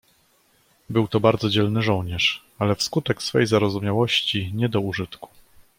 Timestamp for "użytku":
4.81-5.29